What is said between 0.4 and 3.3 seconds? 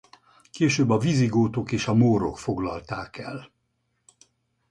Később a vizigótok és a mórok foglalták